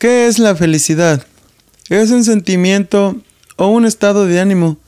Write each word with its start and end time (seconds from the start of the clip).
¿Qué 0.00 0.28
es 0.28 0.38
la 0.38 0.56
felicidad? 0.56 1.26
Es 1.90 2.10
un 2.10 2.24
sentimiento 2.24 3.16
o 3.56 3.66
un 3.66 3.84
estado 3.84 4.24
de 4.24 4.40
ánimo 4.40 4.78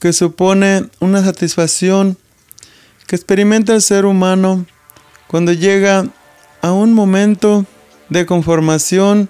que 0.00 0.12
supone 0.12 0.88
una 0.98 1.22
satisfacción 1.22 2.18
que 3.06 3.14
experimenta 3.14 3.76
el 3.76 3.80
ser 3.80 4.06
humano 4.06 4.66
cuando 5.28 5.52
llega 5.52 6.08
a 6.62 6.72
un 6.72 6.94
momento 6.94 7.64
de 8.08 8.26
conformación 8.26 9.28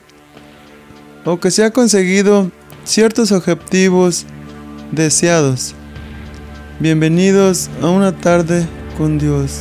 o 1.26 1.38
que 1.38 1.50
se 1.50 1.64
ha 1.64 1.70
conseguido 1.70 2.50
ciertos 2.84 3.30
objetivos 3.30 4.24
deseados. 4.90 5.74
Bienvenidos 6.80 7.68
a 7.82 7.90
una 7.90 8.18
tarde 8.18 8.66
con 8.96 9.18
Dios. 9.18 9.60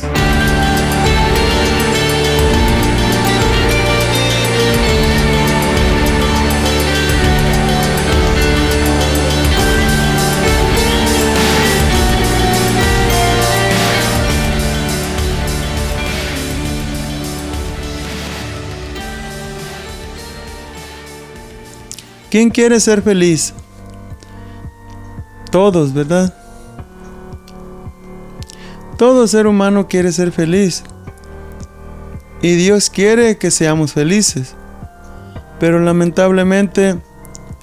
¿Quién 22.34 22.50
quiere 22.50 22.80
ser 22.80 23.00
feliz? 23.00 23.54
Todos, 25.52 25.94
¿verdad? 25.94 26.34
Todo 28.98 29.28
ser 29.28 29.46
humano 29.46 29.86
quiere 29.86 30.10
ser 30.10 30.32
feliz. 30.32 30.82
Y 32.42 32.56
Dios 32.56 32.90
quiere 32.90 33.38
que 33.38 33.52
seamos 33.52 33.92
felices. 33.92 34.56
Pero 35.60 35.78
lamentablemente, 35.78 36.96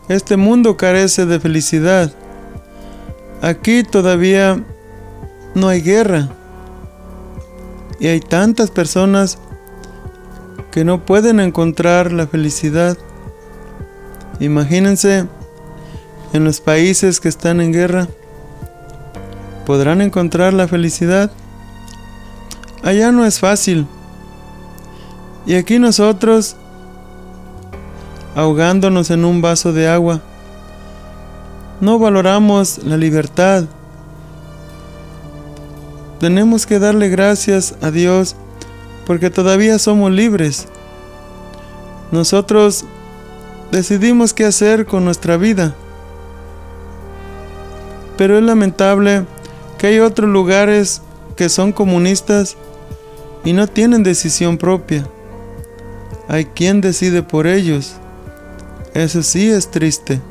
este 0.08 0.38
mundo 0.38 0.78
carece 0.78 1.26
de 1.26 1.42
felicidad. 1.42 2.14
Aquí 3.42 3.84
todavía 3.84 4.64
no 5.54 5.68
hay 5.68 5.82
guerra. 5.82 6.30
Y 8.00 8.08
hay 8.08 8.22
tantas 8.22 8.72
personas 8.72 9.38
que 10.72 10.86
no 10.86 11.06
pueden 11.06 11.42
encontrar 11.42 12.14
la 12.14 12.26
felicidad. 12.26 12.98
Imagínense 14.42 15.28
en 16.34 16.44
los 16.44 16.62
países 16.62 17.20
que 17.20 17.30
están 17.30 17.62
en 17.62 17.72
guerra. 17.72 18.08
¿Podrán 19.68 20.02
encontrar 20.02 20.52
la 20.52 20.68
felicidad? 20.68 21.32
Allá 22.82 23.12
no 23.12 23.24
es 23.24 23.40
fácil. 23.40 23.86
Y 25.46 25.54
aquí 25.54 25.78
nosotros, 25.78 26.56
ahogándonos 28.36 29.12
en 29.12 29.26
un 29.26 29.44
vaso 29.44 29.74
de 29.74 29.88
agua, 29.88 30.22
no 31.80 32.00
valoramos 32.00 32.80
la 32.84 32.98
libertad. 32.98 33.66
Tenemos 36.20 36.66
que 36.66 36.80
darle 36.80 37.10
gracias 37.10 37.76
a 37.82 37.92
Dios 37.92 38.36
porque 39.06 39.30
todavía 39.30 39.78
somos 39.78 40.12
libres. 40.12 40.68
Nosotros 42.12 42.86
decidimos 43.72 44.34
qué 44.34 44.46
hacer 44.46 44.86
con 44.86 45.06
nuestra 45.06 45.38
vida. 45.38 45.74
Pero 48.18 48.38
es 48.38 48.44
lamentable 48.44 49.26
que 49.78 49.88
hay 49.88 50.00
otros 50.00 50.30
lugares 50.30 51.02
que 51.36 51.50
son 51.50 51.72
comunistas 51.72 52.58
y 53.44 53.54
no 53.54 53.68
tienen 53.68 54.04
decisión 54.04 54.58
propia. 54.58 55.08
Hay 56.28 56.46
quien 56.46 56.82
decide 56.82 57.24
por 57.24 57.48
ellos. 57.48 57.96
Eso 58.94 59.24
sí 59.24 59.50
es 59.50 59.72
triste. 59.72 60.22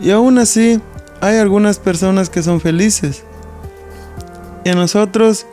Y 0.00 0.10
aún 0.10 0.38
así 0.38 0.80
hay 1.20 1.38
algunas 1.38 1.78
personas 1.78 2.30
que 2.30 2.42
son 2.42 2.60
felices. 2.60 3.24
Y 4.64 4.68
a 4.68 4.74
nosotros, 4.74 5.46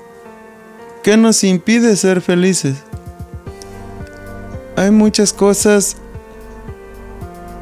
¿qué 1.03 1.17
nos 1.17 1.43
impide 1.43 1.95
ser 1.95 2.21
felices? 2.21 2.77
Hay 4.75 4.91
muchas 4.91 5.33
cosas 5.33 5.97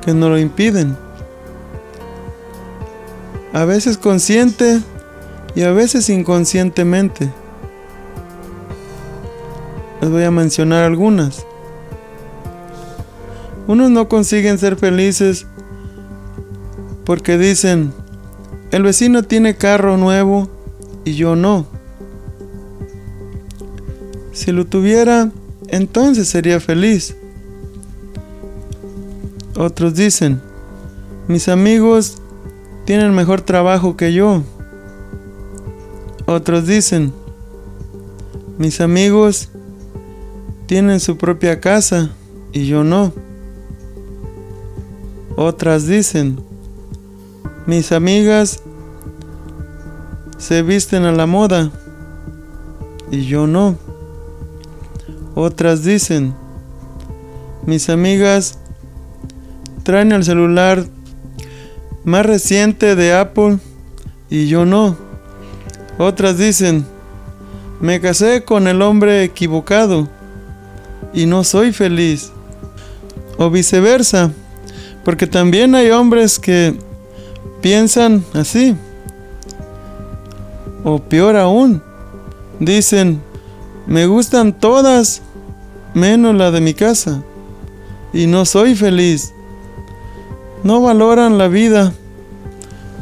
que 0.08 0.14
nos 0.14 0.30
lo 0.30 0.40
impiden. 0.40 0.96
A 3.52 3.66
veces 3.66 3.98
consciente 3.98 4.80
y 5.54 5.64
a 5.64 5.74
veces 5.74 6.08
inconscientemente. 6.10 7.30
Les 10.00 10.10
voy 10.10 10.24
a 10.24 10.32
mencionar 10.32 10.86
algunas. 10.86 11.46
Unos 13.68 13.92
no 13.92 14.08
consiguen 14.08 14.58
ser 14.58 14.78
felices 14.78 15.46
porque 17.04 17.38
dicen, 17.38 17.92
el 18.72 18.84
vecino 18.84 19.24
tiene 19.24 19.58
carro 19.58 19.98
nuevo 19.98 20.48
y 21.04 21.16
yo 21.16 21.36
no. 21.36 21.66
Si 24.32 24.54
lo 24.54 24.66
tuviera, 24.66 25.32
entonces 25.68 26.30
sería 26.30 26.62
feliz. 26.62 27.14
Otros 29.58 29.96
dicen, 29.96 30.40
mis 31.28 31.50
amigos 31.50 32.22
tienen 32.86 33.16
mejor 33.16 33.42
trabajo 33.42 33.98
que 33.98 34.14
yo. 34.14 34.44
Otros 36.28 36.68
dicen, 36.68 37.12
mis 38.60 38.82
amigos 38.82 39.50
tienen 40.68 41.00
su 41.00 41.18
propia 41.18 41.60
casa 41.60 42.12
y 42.54 42.68
yo 42.68 42.84
no. 42.84 43.12
Otras 45.36 45.88
dicen, 45.88 46.40
mis 47.66 47.92
amigas 47.92 48.62
se 50.38 50.62
visten 50.62 51.04
a 51.06 51.12
la 51.12 51.26
moda 51.26 51.72
y 53.10 53.26
yo 53.26 53.48
no. 53.48 53.76
Otras 55.34 55.84
dicen, 55.84 56.36
mis 57.66 57.90
amigas 57.90 58.60
traen 59.88 60.12
el 60.12 60.26
celular 60.26 60.84
más 62.04 62.26
reciente 62.26 62.98
de 62.98 63.14
Apple 63.14 63.58
y 64.30 64.50
yo 64.50 64.66
no. 64.66 64.98
Otras 65.98 66.38
dicen, 66.38 66.86
me 67.80 68.02
casé 68.02 68.44
con 68.44 68.68
el 68.68 68.82
hombre 68.82 69.24
equivocado 69.24 70.10
y 71.14 71.26
no 71.26 71.46
soy 71.46 71.72
feliz. 71.72 72.34
O 73.38 73.50
viceversa, 73.50 74.34
porque 75.06 75.26
también 75.26 75.74
hay 75.74 75.90
hombres 75.92 76.38
que 76.38 76.78
piensan 77.62 78.26
así. 78.34 78.76
O 80.84 81.00
peor 81.00 81.38
aún, 81.38 81.82
dicen, 82.60 83.22
me 83.86 84.06
gustan 84.06 84.52
todas 84.52 85.22
menos 85.94 86.36
la 86.36 86.52
de 86.52 86.60
mi 86.60 86.74
casa 86.74 87.24
y 88.12 88.28
no 88.28 88.44
soy 88.44 88.76
feliz 88.76 89.34
no 90.68 90.82
valoran 90.82 91.38
la 91.38 91.48
vida, 91.48 91.94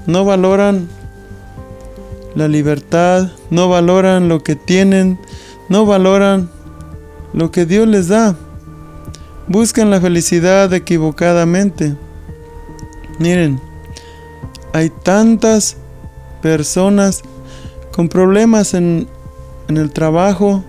no 0.05 0.23
valoran 0.23 0.87
la 2.35 2.47
libertad, 2.47 3.31
no 3.49 3.69
valoran 3.69 4.29
lo 4.29 4.43
que 4.43 4.55
tienen, 4.55 5.17
no 5.67 5.83
valoran 5.87 6.51
lo 7.33 7.49
que 7.49 7.65
Dios 7.65 7.87
les 7.87 8.07
da. 8.07 8.35
Buscan 9.47 9.89
la 9.89 9.99
felicidad 9.99 10.71
equivocadamente. 10.75 11.95
Miren, 13.17 13.59
hay 14.71 14.91
tantas 14.91 15.75
personas 16.43 17.23
con 17.91 18.09
problemas 18.09 18.75
en, 18.75 19.07
en 19.67 19.77
el 19.77 19.89
trabajo 19.89 20.63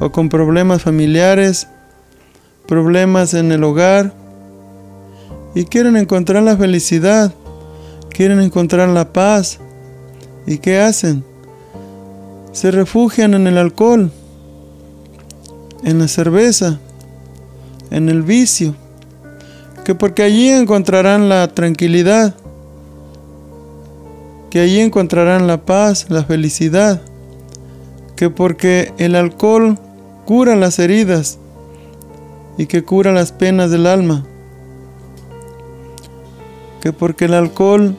o 0.00 0.10
con 0.10 0.30
problemas 0.30 0.80
familiares, 0.80 1.68
problemas 2.66 3.34
en 3.34 3.52
el 3.52 3.62
hogar, 3.62 4.23
y 5.54 5.64
quieren 5.64 5.96
encontrar 5.96 6.42
la 6.42 6.56
felicidad, 6.56 7.32
quieren 8.10 8.40
encontrar 8.40 8.88
la 8.88 9.12
paz. 9.12 9.60
¿Y 10.46 10.58
qué 10.58 10.80
hacen? 10.80 11.24
Se 12.52 12.70
refugian 12.70 13.34
en 13.34 13.46
el 13.46 13.56
alcohol, 13.56 14.10
en 15.84 15.98
la 15.98 16.08
cerveza, 16.08 16.80
en 17.90 18.08
el 18.08 18.22
vicio, 18.22 18.74
que 19.84 19.94
porque 19.94 20.22
allí 20.22 20.48
encontrarán 20.48 21.28
la 21.28 21.48
tranquilidad, 21.48 22.34
que 24.50 24.60
allí 24.60 24.80
encontrarán 24.80 25.46
la 25.46 25.64
paz, 25.64 26.06
la 26.08 26.24
felicidad, 26.24 27.00
que 28.16 28.30
porque 28.30 28.92
el 28.98 29.14
alcohol 29.14 29.78
cura 30.26 30.56
las 30.56 30.78
heridas 30.78 31.38
y 32.58 32.66
que 32.66 32.84
cura 32.84 33.12
las 33.12 33.32
penas 33.32 33.70
del 33.70 33.86
alma 33.86 34.24
que 36.84 36.92
porque 36.92 37.24
el 37.24 37.32
alcohol 37.32 37.96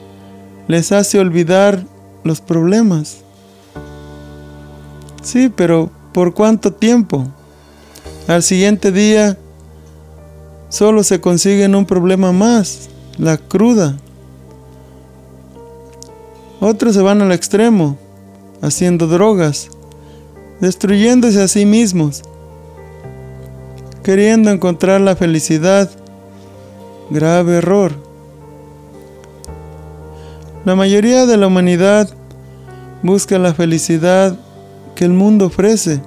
les 0.68 0.92
hace 0.92 1.18
olvidar 1.18 1.84
los 2.22 2.40
problemas. 2.40 3.16
Sí, 5.24 5.48
pero 5.48 5.90
¿por 6.12 6.34
cuánto 6.34 6.72
tiempo? 6.72 7.26
Al 8.28 8.44
siguiente 8.44 8.92
día 8.92 9.36
solo 10.68 11.02
se 11.02 11.20
consiguen 11.20 11.74
un 11.74 11.84
problema 11.84 12.30
más, 12.30 12.88
la 13.18 13.38
cruda. 13.38 13.96
Otros 16.60 16.94
se 16.94 17.02
van 17.02 17.20
al 17.22 17.32
extremo, 17.32 17.98
haciendo 18.62 19.08
drogas, 19.08 19.68
destruyéndose 20.60 21.42
a 21.42 21.48
sí 21.48 21.66
mismos, 21.66 22.22
queriendo 24.04 24.48
encontrar 24.52 25.00
la 25.00 25.16
felicidad. 25.16 25.90
Grave 27.10 27.56
error. 27.56 28.05
La 30.66 30.74
mayoría 30.74 31.26
de 31.26 31.36
la 31.36 31.46
humanidad 31.46 32.08
busca 33.04 33.38
la 33.38 33.54
felicidad 33.54 34.36
que 34.96 35.04
el 35.04 35.12
mundo 35.12 35.46
ofrece, 35.46 36.00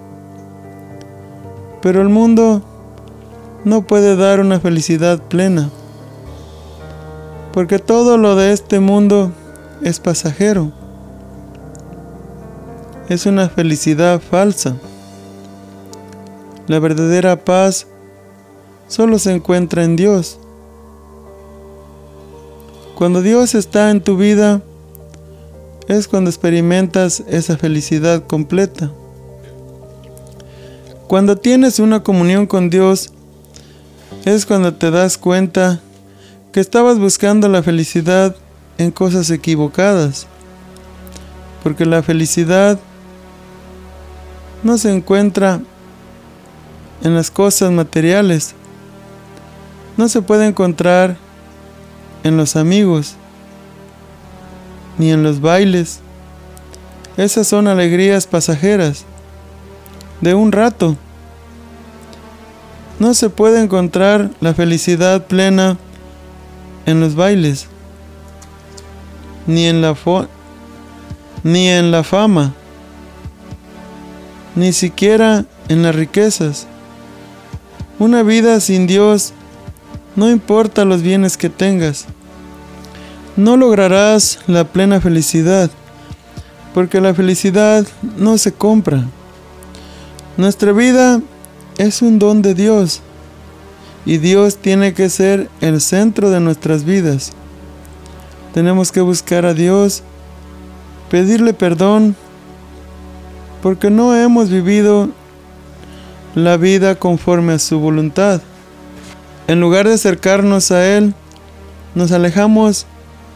pero 1.81 2.01
el 2.01 2.09
mundo 2.09 2.61
no 3.63 3.87
puede 3.87 4.17
dar 4.17 4.41
una 4.41 4.59
felicidad 4.59 5.17
plena, 5.29 5.69
porque 7.53 7.79
todo 7.79 8.17
lo 8.17 8.35
de 8.35 8.51
este 8.51 8.81
mundo 8.81 9.31
es 9.81 10.01
pasajero. 10.01 10.73
Es 13.07 13.25
una 13.25 13.47
felicidad 13.47 14.19
falsa. 14.19 14.75
La 16.67 16.79
verdadera 16.79 17.45
paz 17.45 17.87
solo 18.89 19.19
se 19.19 19.31
encuentra 19.31 19.85
en 19.85 19.95
Dios. 19.95 20.37
Cuando 22.99 23.21
Dios 23.21 23.55
está 23.55 23.91
en 23.91 24.01
tu 24.01 24.17
vida, 24.17 24.61
es 25.87 26.09
cuando 26.09 26.29
experimentas 26.29 27.23
esa 27.29 27.55
felicidad 27.55 28.27
completa. 28.27 28.91
Cuando 31.07 31.37
tienes 31.37 31.79
una 31.79 32.03
comunión 32.03 32.45
con 32.45 32.69
Dios, 32.69 33.13
es 34.25 34.45
cuando 34.45 34.73
te 34.73 34.91
das 34.91 35.17
cuenta 35.17 35.79
que 36.51 36.59
estabas 36.59 36.99
buscando 36.99 37.47
la 37.47 37.63
felicidad 37.63 38.35
en 38.77 38.91
cosas 38.91 39.29
equivocadas. 39.29 40.27
Porque 41.63 41.85
la 41.85 42.03
felicidad 42.03 42.77
no 44.61 44.77
se 44.77 44.93
encuentra 44.93 45.61
en 47.01 47.15
las 47.15 47.31
cosas 47.31 47.71
materiales. 47.71 48.55
No 49.95 50.09
se 50.09 50.21
puede 50.21 50.47
encontrar 50.47 51.28
en 52.23 52.37
los 52.37 52.55
amigos, 52.55 53.15
ni 54.97 55.11
en 55.11 55.23
los 55.23 55.41
bailes. 55.41 55.99
Esas 57.17 57.47
son 57.47 57.67
alegrías 57.67 58.27
pasajeras, 58.27 59.05
de 60.21 60.33
un 60.33 60.51
rato. 60.51 60.95
No 62.99 63.13
se 63.13 63.29
puede 63.29 63.61
encontrar 63.61 64.29
la 64.41 64.53
felicidad 64.53 65.25
plena 65.25 65.77
en 66.85 66.99
los 66.99 67.15
bailes, 67.15 67.67
ni 69.47 69.65
en 69.65 69.81
la, 69.81 69.95
ni 71.43 71.69
en 71.69 71.91
la 71.91 72.03
fama, 72.03 72.53
ni 74.55 74.73
siquiera 74.73 75.45
en 75.69 75.83
las 75.83 75.95
riquezas. 75.95 76.67
Una 77.99 78.23
vida 78.23 78.59
sin 78.59 78.87
Dios, 78.87 79.33
no 80.15 80.29
importa 80.29 80.85
los 80.85 81.01
bienes 81.01 81.37
que 81.37 81.49
tengas, 81.49 82.05
no 83.35 83.57
lograrás 83.57 84.39
la 84.47 84.65
plena 84.65 84.99
felicidad, 84.99 85.69
porque 86.73 87.01
la 87.01 87.13
felicidad 87.13 87.85
no 88.17 88.37
se 88.37 88.51
compra. 88.51 89.05
Nuestra 90.37 90.71
vida 90.71 91.21
es 91.77 92.01
un 92.01 92.19
don 92.19 92.41
de 92.41 92.53
Dios 92.53 93.01
y 94.05 94.17
Dios 94.17 94.57
tiene 94.57 94.93
que 94.93 95.09
ser 95.09 95.49
el 95.61 95.81
centro 95.81 96.29
de 96.29 96.39
nuestras 96.39 96.83
vidas. 96.83 97.31
Tenemos 98.53 98.91
que 98.91 99.01
buscar 99.01 99.45
a 99.45 99.53
Dios, 99.53 100.03
pedirle 101.09 101.53
perdón, 101.53 102.15
porque 103.61 103.89
no 103.89 104.15
hemos 104.15 104.49
vivido 104.49 105.09
la 106.35 106.57
vida 106.57 106.95
conforme 106.95 107.53
a 107.53 107.59
su 107.59 107.79
voluntad. 107.79 108.41
En 109.49 109.59
lugar 109.59 109.87
de 109.87 109.95
acercarnos 109.95 110.69
a 110.69 110.85
Él, 110.95 111.15
nos 111.95 112.11
alejamos 112.11 112.85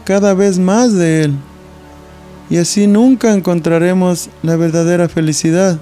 cada 0.04 0.32
vez 0.32 0.60
más 0.60 0.92
de 0.92 1.24
Él. 1.24 1.34
Y 2.48 2.58
así 2.58 2.86
nunca 2.86 3.32
encontraremos 3.32 4.28
la 4.44 4.54
verdadera 4.54 5.08
felicidad. 5.08 5.76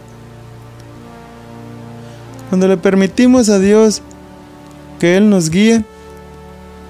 Cuando 2.49 2.67
le 2.67 2.79
permitimos 2.79 3.51
a 3.51 3.59
Dios 3.59 4.01
que 4.99 5.19
Él 5.19 5.29
nos 5.29 5.51
guíe, 5.51 5.85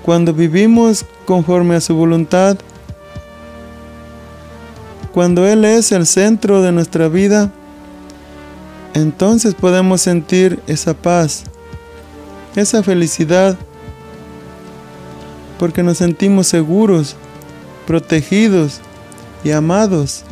cuando 0.04 0.32
vivimos 0.32 1.04
conforme 1.26 1.74
a 1.74 1.80
su 1.80 1.96
voluntad, 1.96 2.56
cuando 5.12 5.48
Él 5.48 5.64
es 5.64 5.90
el 5.90 6.06
centro 6.06 6.62
de 6.62 6.70
nuestra 6.70 7.08
vida, 7.08 7.50
entonces 8.94 9.56
podemos 9.56 10.00
sentir 10.00 10.60
esa 10.68 10.94
paz, 10.94 11.42
esa 12.56 12.82
felicidad, 12.82 13.56
porque 15.58 15.82
nos 15.82 15.98
sentimos 15.98 16.46
seguros, 16.46 17.16
protegidos 17.86 18.80
y 19.44 19.50
amados. 19.52 20.24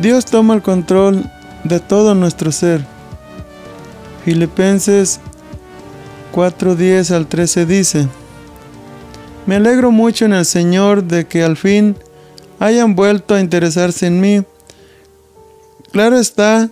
Dios 0.00 0.24
toma 0.24 0.54
el 0.54 0.62
control 0.62 1.24
de 1.64 1.80
todo 1.80 2.14
nuestro 2.14 2.50
ser. 2.52 2.84
Filipenses 4.24 5.20
4:10 6.32 7.10
al 7.10 7.26
13 7.26 7.66
dice, 7.66 8.08
Me 9.46 9.56
alegro 9.56 9.90
mucho 9.90 10.24
en 10.24 10.32
el 10.32 10.44
Señor 10.44 11.04
de 11.04 11.26
que 11.26 11.42
al 11.42 11.56
fin 11.56 11.96
hayan 12.58 12.94
vuelto 12.94 13.34
a 13.34 13.40
interesarse 13.40 14.06
en 14.06 14.20
mí. 14.20 14.42
Claro 15.90 16.18
está 16.18 16.70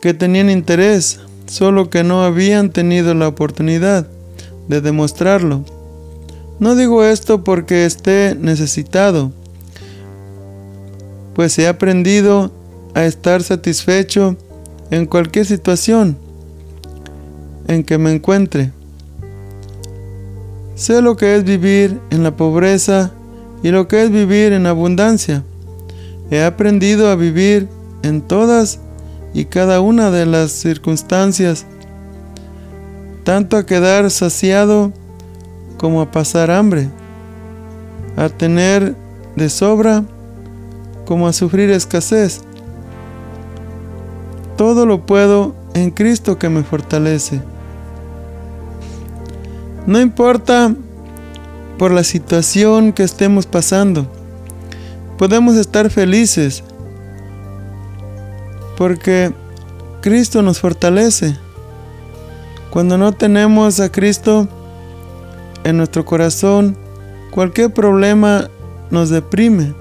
que 0.00 0.14
tenían 0.14 0.48
interés, 0.48 1.20
solo 1.50 1.90
que 1.90 2.04
no 2.04 2.22
habían 2.22 2.70
tenido 2.70 3.12
la 3.12 3.26
oportunidad 3.26 4.06
de 4.68 4.80
demostrarlo. 4.80 5.64
No 6.60 6.76
digo 6.76 7.02
esto 7.02 7.42
porque 7.42 7.86
esté 7.86 8.36
necesitado, 8.38 9.32
pues 11.34 11.58
he 11.58 11.66
aprendido 11.66 12.52
a 12.94 13.04
estar 13.04 13.42
satisfecho 13.42 14.36
en 14.92 15.06
cualquier 15.06 15.44
situación 15.44 16.16
en 17.66 17.82
que 17.82 17.98
me 17.98 18.12
encuentre. 18.12 18.70
Sé 20.76 21.02
lo 21.02 21.16
que 21.16 21.34
es 21.34 21.42
vivir 21.42 21.98
en 22.10 22.22
la 22.22 22.36
pobreza 22.36 23.10
y 23.64 23.70
lo 23.70 23.88
que 23.88 24.04
es 24.04 24.12
vivir 24.12 24.52
en 24.52 24.66
abundancia. 24.66 25.42
He 26.30 26.44
aprendido 26.44 27.08
a 27.08 27.16
vivir 27.16 27.66
en 28.04 28.22
todas 28.22 28.78
y 29.32 29.44
cada 29.44 29.80
una 29.80 30.10
de 30.10 30.26
las 30.26 30.50
circunstancias, 30.50 31.66
tanto 33.24 33.56
a 33.56 33.66
quedar 33.66 34.10
saciado 34.10 34.92
como 35.78 36.00
a 36.00 36.10
pasar 36.10 36.50
hambre, 36.50 36.88
a 38.16 38.28
tener 38.28 38.94
de 39.36 39.48
sobra 39.48 40.04
como 41.06 41.26
a 41.26 41.32
sufrir 41.32 41.70
escasez. 41.70 42.42
Todo 44.56 44.84
lo 44.84 45.06
puedo 45.06 45.54
en 45.74 45.90
Cristo 45.90 46.38
que 46.38 46.48
me 46.48 46.62
fortalece. 46.62 47.40
No 49.86 50.00
importa 50.00 50.74
por 51.78 51.92
la 51.92 52.04
situación 52.04 52.92
que 52.92 53.02
estemos 53.02 53.46
pasando, 53.46 54.06
podemos 55.16 55.56
estar 55.56 55.88
felices 55.88 56.62
porque 58.80 59.30
Cristo 60.00 60.40
nos 60.40 60.58
fortalece. 60.58 61.36
Cuando 62.70 62.96
no 62.96 63.12
tenemos 63.12 63.78
a 63.78 63.92
Cristo 63.92 64.48
en 65.64 65.76
nuestro 65.76 66.06
corazón, 66.06 66.78
cualquier 67.30 67.74
problema 67.74 68.48
nos 68.90 69.10
deprime. 69.10 69.74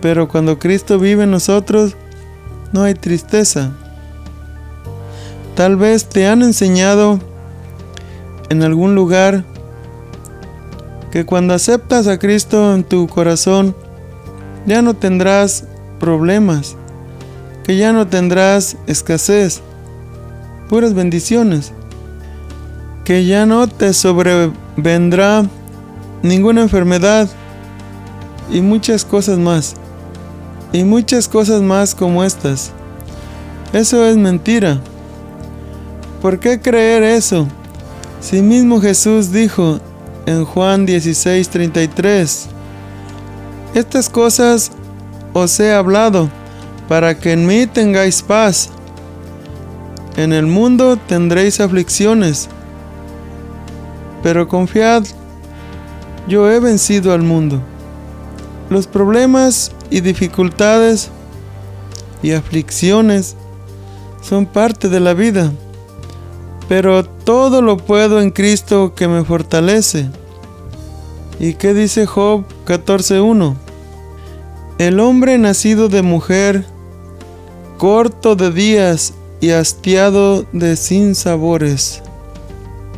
Pero 0.00 0.28
cuando 0.28 0.60
Cristo 0.60 1.00
vive 1.00 1.24
en 1.24 1.32
nosotros, 1.32 1.96
no 2.70 2.84
hay 2.84 2.94
tristeza. 2.94 3.72
Tal 5.56 5.74
vez 5.74 6.04
te 6.04 6.28
han 6.28 6.42
enseñado 6.42 7.18
en 8.48 8.62
algún 8.62 8.94
lugar 8.94 9.42
que 11.10 11.26
cuando 11.26 11.52
aceptas 11.52 12.06
a 12.06 12.20
Cristo 12.20 12.76
en 12.76 12.84
tu 12.84 13.08
corazón, 13.08 13.74
ya 14.66 14.82
no 14.82 14.94
tendrás 14.94 15.64
problemas, 15.98 16.76
que 17.68 17.76
ya 17.76 17.92
no 17.92 18.06
tendrás 18.06 18.78
escasez, 18.86 19.60
puras 20.70 20.94
bendiciones, 20.94 21.72
que 23.04 23.26
ya 23.26 23.44
no 23.44 23.66
te 23.68 23.92
sobrevendrá 23.92 25.44
ninguna 26.22 26.62
enfermedad 26.62 27.28
y 28.50 28.62
muchas 28.62 29.04
cosas 29.04 29.38
más 29.38 29.74
y 30.72 30.82
muchas 30.84 31.28
cosas 31.28 31.60
más 31.60 31.94
como 31.94 32.24
estas. 32.24 32.70
Eso 33.74 34.02
es 34.06 34.16
mentira. 34.16 34.80
¿Por 36.22 36.40
qué 36.40 36.62
creer 36.62 37.02
eso? 37.02 37.46
Si 38.22 38.40
mismo 38.40 38.80
Jesús 38.80 39.30
dijo 39.30 39.78
en 40.24 40.46
Juan 40.46 40.86
16:33, 40.86 42.46
Estas 43.74 44.08
cosas 44.08 44.72
os 45.34 45.60
he 45.60 45.74
hablado 45.74 46.30
para 46.88 47.18
que 47.18 47.32
en 47.32 47.46
mí 47.46 47.66
tengáis 47.66 48.22
paz. 48.22 48.70
En 50.16 50.32
el 50.32 50.46
mundo 50.46 50.96
tendréis 50.96 51.60
aflicciones, 51.60 52.48
pero 54.22 54.48
confiad, 54.48 55.04
yo 56.26 56.50
he 56.50 56.58
vencido 56.58 57.12
al 57.12 57.22
mundo. 57.22 57.60
Los 58.68 58.86
problemas 58.86 59.70
y 59.90 60.00
dificultades 60.00 61.10
y 62.22 62.32
aflicciones 62.32 63.36
son 64.20 64.46
parte 64.46 64.88
de 64.88 65.00
la 65.00 65.14
vida, 65.14 65.52
pero 66.68 67.04
todo 67.04 67.62
lo 67.62 67.76
puedo 67.76 68.20
en 68.20 68.30
Cristo 68.30 68.94
que 68.94 69.06
me 69.06 69.24
fortalece. 69.24 70.10
¿Y 71.38 71.54
qué 71.54 71.72
dice 71.72 72.06
Job 72.06 72.44
14.1? 72.66 73.54
El 74.78 75.00
hombre 75.00 75.38
nacido 75.38 75.88
de 75.88 76.02
mujer, 76.02 76.66
corto 77.78 78.36
de 78.36 78.50
días 78.50 79.14
y 79.40 79.50
hastiado 79.50 80.44
de 80.52 80.76
sinsabores. 80.76 82.02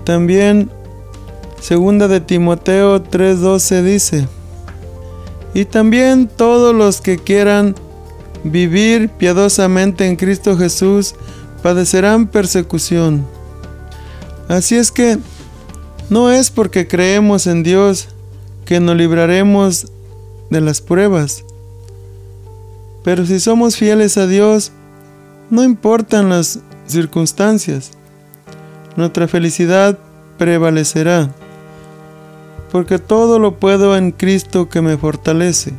También 0.04 0.70
segunda 1.60 2.08
de 2.08 2.20
Timoteo 2.20 3.02
3:12 3.02 3.82
dice, 3.82 4.28
y 5.52 5.66
también 5.66 6.28
todos 6.28 6.74
los 6.74 7.00
que 7.00 7.18
quieran 7.18 7.74
vivir 8.42 9.10
piadosamente 9.10 10.06
en 10.06 10.16
Cristo 10.16 10.56
Jesús 10.56 11.14
padecerán 11.62 12.26
persecución. 12.26 13.26
Así 14.48 14.76
es 14.76 14.90
que 14.90 15.18
no 16.08 16.30
es 16.30 16.50
porque 16.50 16.88
creemos 16.88 17.46
en 17.46 17.62
Dios 17.62 18.08
que 18.64 18.80
nos 18.80 18.96
libraremos 18.96 19.88
de 20.48 20.60
las 20.60 20.80
pruebas. 20.80 21.44
Pero 23.02 23.24
si 23.24 23.40
somos 23.40 23.76
fieles 23.76 24.18
a 24.18 24.26
Dios, 24.26 24.72
no 25.48 25.64
importan 25.64 26.28
las 26.28 26.60
circunstancias, 26.86 27.92
nuestra 28.96 29.26
felicidad 29.26 29.98
prevalecerá, 30.36 31.30
porque 32.70 32.98
todo 32.98 33.38
lo 33.38 33.58
puedo 33.58 33.96
en 33.96 34.12
Cristo 34.12 34.68
que 34.68 34.82
me 34.82 34.96
fortalece. 34.96 35.72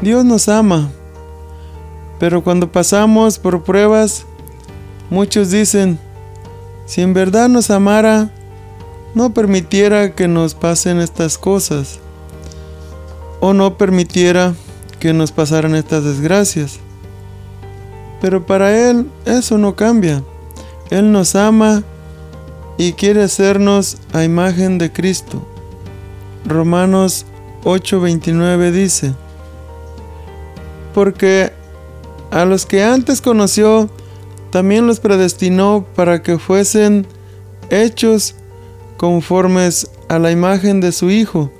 Dios 0.00 0.24
nos 0.24 0.48
ama, 0.48 0.90
pero 2.18 2.42
cuando 2.42 2.70
pasamos 2.70 3.38
por 3.38 3.64
pruebas, 3.64 4.24
muchos 5.10 5.50
dicen, 5.50 5.98
si 6.86 7.02
en 7.02 7.14
verdad 7.14 7.48
nos 7.48 7.70
amara, 7.70 8.30
no 9.14 9.34
permitiera 9.34 10.14
que 10.14 10.28
nos 10.28 10.54
pasen 10.54 11.00
estas 11.00 11.36
cosas, 11.36 11.98
o 13.40 13.52
no 13.52 13.76
permitiera 13.76 14.54
que 15.00 15.12
nos 15.12 15.32
pasaran 15.32 15.74
estas 15.74 16.04
desgracias. 16.04 16.78
Pero 18.20 18.46
para 18.46 18.90
Él 18.90 19.10
eso 19.24 19.58
no 19.58 19.74
cambia. 19.74 20.22
Él 20.90 21.10
nos 21.10 21.34
ama 21.34 21.82
y 22.78 22.92
quiere 22.92 23.22
hacernos 23.22 23.96
a 24.12 24.22
imagen 24.24 24.78
de 24.78 24.92
Cristo. 24.92 25.44
Romanos 26.46 27.26
8:29 27.64 28.70
dice, 28.70 29.14
porque 30.94 31.52
a 32.30 32.44
los 32.44 32.66
que 32.66 32.84
antes 32.84 33.20
conoció, 33.20 33.90
también 34.50 34.86
los 34.86 35.00
predestinó 35.00 35.86
para 35.94 36.22
que 36.22 36.38
fuesen 36.38 37.06
hechos 37.70 38.34
conformes 38.96 39.90
a 40.08 40.18
la 40.18 40.30
imagen 40.30 40.80
de 40.80 40.92
su 40.92 41.10
Hijo, 41.10 41.50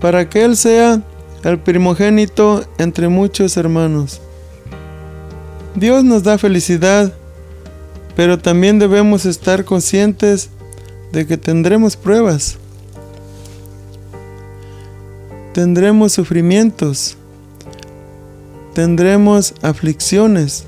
para 0.00 0.28
que 0.28 0.44
Él 0.44 0.56
sea 0.56 1.02
el 1.44 1.58
primogénito 1.58 2.64
entre 2.78 3.08
muchos 3.08 3.56
hermanos. 3.56 4.20
Dios 5.74 6.02
nos 6.04 6.22
da 6.24 6.38
felicidad, 6.38 7.12
pero 8.16 8.38
también 8.38 8.78
debemos 8.78 9.24
estar 9.26 9.64
conscientes 9.64 10.50
de 11.12 11.26
que 11.26 11.36
tendremos 11.36 11.96
pruebas, 11.96 12.56
tendremos 15.54 16.12
sufrimientos, 16.12 17.16
tendremos 18.74 19.54
aflicciones. 19.62 20.64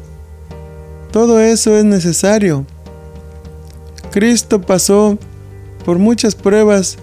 Todo 1.11 1.41
eso 1.41 1.77
es 1.77 1.85
necesario. 1.85 2.65
Cristo 4.13 4.61
pasó 4.61 5.19
por 5.85 5.99
muchas 5.99 6.35
pruebas 6.35 6.99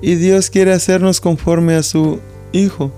y 0.00 0.16
Dios 0.16 0.50
quiere 0.50 0.72
hacernos 0.72 1.20
conforme 1.20 1.74
a 1.74 1.82
su 1.84 2.18
Hijo. 2.52 2.92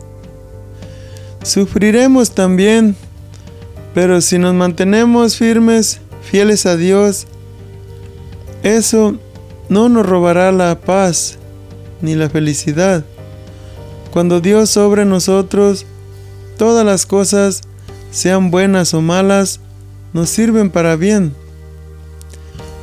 Sufriremos 1.42 2.32
también, 2.32 2.96
pero 3.94 4.20
si 4.20 4.38
nos 4.38 4.54
mantenemos 4.54 5.36
firmes, 5.36 6.00
fieles 6.22 6.66
a 6.66 6.76
Dios, 6.76 7.26
eso 8.62 9.16
no 9.68 9.88
nos 9.88 10.06
robará 10.06 10.52
la 10.52 10.80
paz 10.80 11.38
ni 12.00 12.14
la 12.14 12.30
felicidad. 12.30 13.04
Cuando 14.10 14.40
Dios 14.40 14.70
sobre 14.70 15.04
nosotros, 15.04 15.86
todas 16.56 16.84
las 16.86 17.04
cosas, 17.04 17.62
sean 18.10 18.50
buenas 18.50 18.94
o 18.94 19.02
malas, 19.02 19.60
nos 20.12 20.30
sirven 20.30 20.70
para 20.70 20.96
bien. 20.96 21.34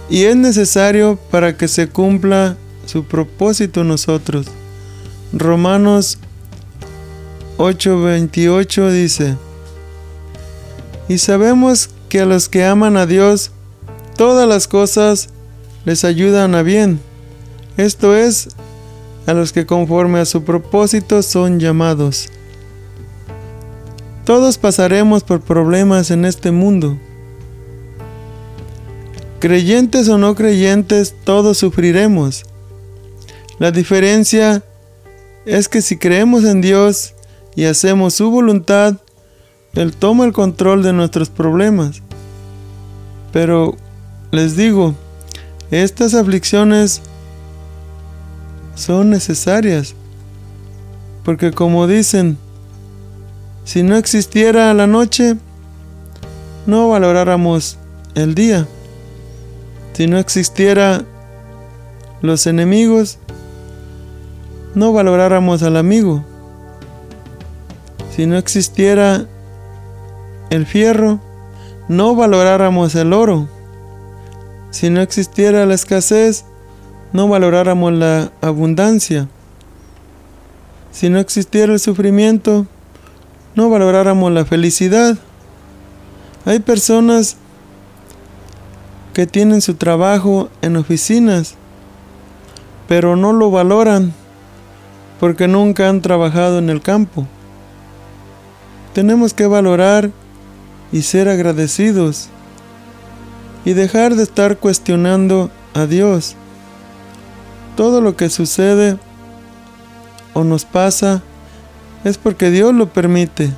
Y 0.09 0.25
es 0.25 0.35
necesario 0.35 1.17
para 1.31 1.55
que 1.55 1.67
se 1.67 1.87
cumpla 1.87 2.57
su 2.85 3.05
propósito 3.05 3.81
en 3.81 3.87
nosotros. 3.87 4.47
Romanos 5.31 6.19
8:28 7.61 8.91
dice, 8.91 9.37
y 11.07 11.17
sabemos 11.17 11.89
que 12.09 12.21
a 12.21 12.25
los 12.25 12.49
que 12.49 12.65
aman 12.65 12.97
a 12.97 13.05
Dios, 13.05 13.51
todas 14.15 14.47
las 14.47 14.67
cosas 14.67 15.29
les 15.85 16.03
ayudan 16.05 16.55
a 16.55 16.63
bien. 16.63 16.99
Esto 17.77 18.15
es, 18.15 18.49
a 19.25 19.33
los 19.33 19.53
que 19.53 19.65
conforme 19.65 20.19
a 20.19 20.25
su 20.25 20.43
propósito 20.43 21.21
son 21.21 21.59
llamados. 21.59 22.29
Todos 24.25 24.57
pasaremos 24.57 25.23
por 25.23 25.41
problemas 25.41 26.11
en 26.11 26.25
este 26.25 26.51
mundo. 26.51 26.97
Creyentes 29.39 30.07
o 30.09 30.17
no 30.17 30.35
creyentes, 30.35 31.15
todos 31.23 31.57
sufriremos. 31.57 32.45
La 33.59 33.71
diferencia 33.71 34.63
es 35.45 35.67
que 35.67 35.81
si 35.81 35.97
creemos 35.97 36.45
en 36.45 36.61
Dios 36.61 37.15
y 37.55 37.65
hacemos 37.65 38.13
su 38.13 38.31
voluntad, 38.31 38.95
Él 39.73 39.95
toma 39.95 40.25
el 40.25 40.33
control 40.33 40.83
de 40.83 40.93
nuestros 40.93 41.29
problemas. 41.29 42.01
Pero 43.31 43.75
les 44.31 44.55
digo, 44.55 44.95
estas 45.69 46.13
aflicciones 46.13 47.01
son 48.75 49.09
necesarias, 49.09 49.95
porque 51.23 51.51
como 51.51 51.87
dicen, 51.87 52.37
si 53.63 53.83
no 53.83 53.95
existiera 53.95 54.73
la 54.73 54.87
noche, 54.87 55.35
no 56.65 56.89
valoráramos 56.89 57.77
el 58.15 58.35
día. 58.35 58.67
Si 59.93 60.07
no 60.07 60.17
existiera 60.17 61.03
los 62.21 62.47
enemigos, 62.47 63.17
no 64.73 64.93
valoráramos 64.93 65.63
al 65.63 65.77
amigo. 65.77 66.23
Si 68.15 68.25
no 68.25 68.37
existiera 68.37 69.25
el 70.49 70.65
fierro, 70.65 71.19
no 71.87 72.13
valoráramos 72.13 72.93
el 72.95 73.13
oro. 73.13 73.47
Si 74.69 74.89
no 74.89 75.01
existiera 75.01 75.65
la 75.65 75.75
escasez, 75.75 76.43
no 77.13 77.29
valoráramos 77.29 77.93
la 77.93 78.31
abundancia. 78.41 79.29
Si 80.91 81.09
no 81.09 81.19
existiera 81.19 81.71
el 81.71 81.79
sufrimiento, 81.79 82.65
no 83.55 83.69
valoráramos 83.69 84.29
la 84.31 84.43
felicidad. 84.43 85.17
Hay 86.45 86.59
personas 86.59 87.37
que 89.13 89.25
tienen 89.25 89.61
su 89.61 89.75
trabajo 89.75 90.49
en 90.61 90.75
oficinas, 90.75 91.55
pero 92.89 93.15
no 93.15 93.31
lo 93.31 93.51
valoran 93.51 94.13
porque 95.21 95.47
nunca 95.47 95.87
han 95.87 96.01
trabajado 96.01 96.59
en 96.59 96.69
el 96.69 96.81
campo. 96.81 97.25
Tenemos 98.93 99.33
que 99.33 99.47
valorar 99.47 100.11
y 100.91 101.03
ser 101.03 101.29
agradecidos 101.29 102.27
y 103.63 103.73
dejar 103.73 104.15
de 104.15 104.23
estar 104.23 104.57
cuestionando 104.57 105.49
a 105.73 105.85
Dios. 105.85 106.35
Todo 107.77 108.01
lo 108.01 108.17
que 108.17 108.29
sucede 108.29 108.97
o 110.33 110.43
nos 110.43 110.65
pasa 110.65 111.21
es 112.03 112.17
porque 112.17 112.49
Dios 112.49 112.73
lo 112.73 112.89
permite. 112.89 113.51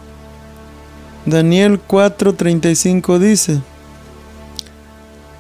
Daniel 1.26 1.80
4:35 1.88 3.18
dice, 3.18 3.62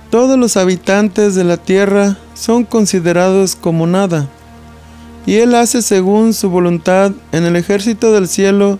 Todos 0.09 0.39
los 0.39 0.57
habitantes 0.57 1.35
de 1.35 1.43
la 1.43 1.57
tierra 1.57 2.17
son 2.33 2.63
considerados 2.63 3.55
como 3.55 3.85
nada, 3.85 4.27
y 5.25 5.35
Él 5.35 5.53
hace 5.55 5.81
según 5.81 6.33
su 6.33 6.49
voluntad 6.49 7.11
en 7.31 7.43
el 7.43 7.55
ejército 7.57 8.11
del 8.11 8.27
cielo 8.27 8.79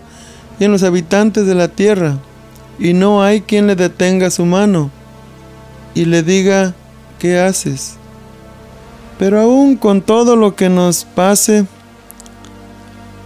y 0.58 0.64
en 0.64 0.72
los 0.72 0.82
habitantes 0.82 1.46
de 1.46 1.54
la 1.54 1.68
tierra, 1.68 2.18
y 2.78 2.92
no 2.92 3.22
hay 3.22 3.40
quien 3.40 3.66
le 3.66 3.76
detenga 3.76 4.30
su 4.30 4.44
mano 4.44 4.90
y 5.94 6.06
le 6.06 6.22
diga, 6.22 6.74
¿qué 7.18 7.38
haces? 7.38 7.94
Pero 9.18 9.40
aún 9.40 9.76
con 9.76 10.02
todo 10.02 10.36
lo 10.36 10.56
que 10.56 10.68
nos 10.68 11.04
pase 11.04 11.66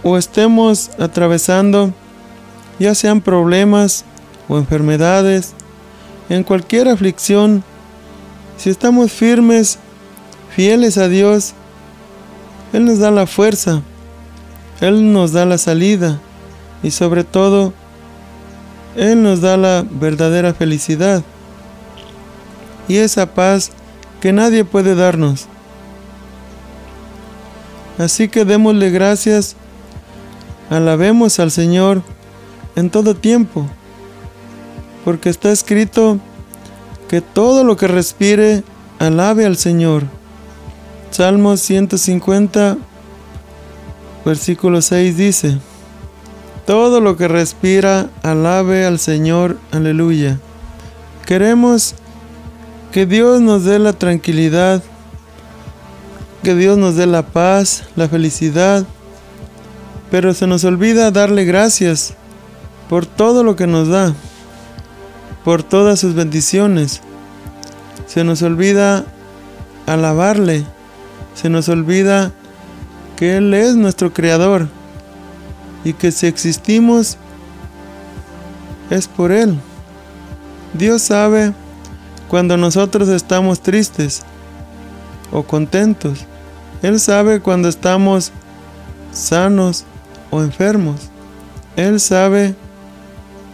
o 0.03 0.17
estemos 0.17 0.91
atravesando, 0.99 1.93
ya 2.79 2.95
sean 2.95 3.21
problemas 3.21 4.05
o 4.47 4.57
enfermedades, 4.57 5.53
en 6.29 6.43
cualquier 6.43 6.87
aflicción, 6.87 7.63
si 8.57 8.69
estamos 8.69 9.11
firmes, 9.11 9.79
fieles 10.55 10.97
a 10.97 11.07
Dios, 11.07 11.53
Él 12.71 12.85
nos 12.85 12.99
da 12.99 13.09
la 13.09 13.25
fuerza, 13.25 13.81
Él 14.79 15.11
nos 15.11 15.31
da 15.31 15.45
la 15.45 15.57
salida 15.57 16.19
y 16.83 16.91
sobre 16.91 17.23
todo, 17.23 17.73
Él 18.95 19.21
nos 19.21 19.41
da 19.41 19.57
la 19.57 19.85
verdadera 19.89 20.53
felicidad 20.53 21.23
y 22.87 22.97
esa 22.97 23.33
paz 23.33 23.71
que 24.19 24.33
nadie 24.33 24.65
puede 24.65 24.95
darnos. 24.95 25.47
Así 27.97 28.29
que 28.29 28.45
démosle 28.45 28.89
gracias, 28.89 29.55
alabemos 30.69 31.39
al 31.39 31.51
Señor 31.51 32.01
en 32.75 32.89
todo 32.89 33.15
tiempo, 33.15 33.65
porque 35.05 35.29
está 35.29 35.51
escrito 35.51 36.19
que 37.07 37.21
todo 37.21 37.63
lo 37.63 37.75
que 37.77 37.87
respire 37.87 38.63
alabe 38.99 39.45
al 39.45 39.57
Señor. 39.57 40.03
Salmos 41.11 41.59
150, 41.61 42.77
versículo 44.25 44.81
6 44.81 45.17
dice, 45.17 45.57
todo 46.69 47.01
lo 47.01 47.17
que 47.17 47.27
respira 47.27 48.11
alabe 48.21 48.85
al 48.85 48.99
Señor, 48.99 49.57
aleluya. 49.71 50.37
Queremos 51.25 51.95
que 52.91 53.07
Dios 53.07 53.41
nos 53.41 53.63
dé 53.63 53.79
la 53.79 53.93
tranquilidad, 53.93 54.83
que 56.43 56.53
Dios 56.53 56.77
nos 56.77 56.95
dé 56.95 57.07
la 57.07 57.23
paz, 57.23 57.85
la 57.95 58.07
felicidad, 58.07 58.85
pero 60.11 60.35
se 60.35 60.45
nos 60.45 60.63
olvida 60.63 61.09
darle 61.09 61.43
gracias 61.43 62.13
por 62.87 63.07
todo 63.07 63.43
lo 63.43 63.55
que 63.55 63.65
nos 63.65 63.87
da, 63.87 64.13
por 65.43 65.63
todas 65.63 65.99
sus 65.99 66.13
bendiciones. 66.13 67.01
Se 68.05 68.23
nos 68.23 68.43
olvida 68.43 69.05
alabarle, 69.87 70.65
se 71.33 71.49
nos 71.49 71.67
olvida 71.67 72.31
que 73.15 73.37
Él 73.37 73.55
es 73.55 73.75
nuestro 73.75 74.13
Creador 74.13 74.67
y 75.83 75.93
que 75.93 76.11
si 76.11 76.27
existimos 76.27 77.17
es 78.89 79.07
por 79.07 79.31
Él. 79.31 79.57
Dios 80.73 81.01
sabe 81.01 81.53
cuando 82.27 82.57
nosotros 82.57 83.09
estamos 83.09 83.61
tristes 83.61 84.23
o 85.31 85.43
contentos. 85.43 86.25
Él 86.81 86.99
sabe 86.99 87.39
cuando 87.39 87.69
estamos 87.69 88.31
sanos 89.11 89.85
o 90.31 90.41
enfermos. 90.41 91.09
Él 91.75 91.99
sabe 91.99 92.55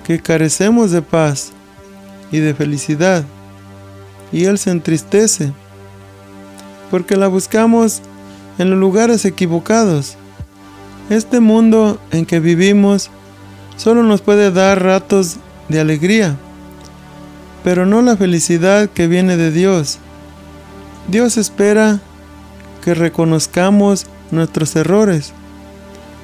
que 0.04 0.20
carecemos 0.20 0.92
de 0.92 1.02
paz 1.02 1.52
y 2.32 2.40
de 2.40 2.54
felicidad. 2.54 3.24
Y 4.32 4.46
Él 4.46 4.58
se 4.58 4.72
entristece 4.72 5.54
porque 6.92 7.16
la 7.16 7.28
buscamos 7.28 8.02
en 8.58 8.70
los 8.70 8.80
lugares 8.80 9.26
equivocados. 9.26 10.18
Este 11.10 11.40
mundo 11.40 12.00
en 12.12 12.26
que 12.26 12.40
vivimos 12.40 13.10
solo 13.78 14.04
nos 14.04 14.22
puede 14.22 14.52
dar 14.52 14.84
ratos 14.84 15.38
de 15.70 15.80
alegría 15.80 16.38
pero 17.66 17.88
no 17.88 18.04
la 18.04 18.16
felicidad 18.16 18.88
que 18.92 19.08
viene 19.08 19.38
de 19.38 19.50
Dios. 19.50 19.98
Dios 21.08 21.36
espera 21.36 22.00
que 22.84 22.94
reconozcamos 22.94 24.06
nuestros 24.30 24.76
errores, 24.76 25.34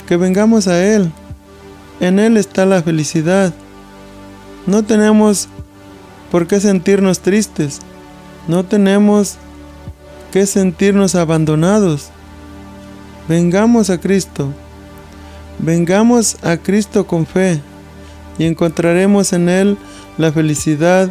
que 0.07 0.17
vengamos 0.17 0.67
a 0.67 0.85
Él. 0.85 1.11
En 1.99 2.19
Él 2.19 2.37
está 2.37 2.67
la 2.67 2.83
felicidad. 2.83 3.55
No 4.67 4.83
tenemos 4.83 5.47
por 6.29 6.45
qué 6.45 6.59
sentirnos 6.59 7.21
tristes, 7.21 7.79
no 8.47 8.63
tenemos 8.63 9.37
que 10.31 10.45
sentirnos 10.45 11.15
abandonados. 11.15 12.09
Vengamos 13.27 13.89
a 13.89 13.99
Cristo, 13.99 14.53
vengamos 15.61 16.37
a 16.43 16.57
Cristo 16.57 17.05
con 17.07 17.25
fe 17.25 17.61
y 18.37 18.45
encontraremos 18.45 19.33
en 19.33 19.49
Él 19.49 19.77
la 20.17 20.31
felicidad 20.31 21.09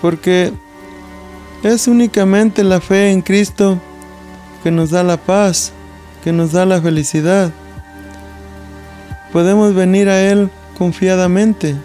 porque 0.00 0.52
es 1.62 1.86
únicamente 1.86 2.64
la 2.64 2.80
fe 2.80 3.10
en 3.10 3.22
Cristo 3.22 3.80
que 4.62 4.70
nos 4.70 4.90
da 4.90 5.02
la 5.02 5.16
paz, 5.16 5.72
que 6.22 6.32
nos 6.32 6.52
da 6.52 6.66
la 6.66 6.80
felicidad. 6.80 7.52
Podemos 9.32 9.74
venir 9.74 10.08
a 10.08 10.20
Él 10.20 10.50
confiadamente. 10.78 11.76